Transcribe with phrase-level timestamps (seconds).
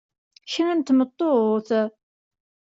[0.51, 1.69] Kra n tmeṭṭut!